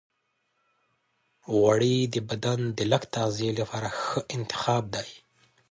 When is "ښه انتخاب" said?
4.01-4.83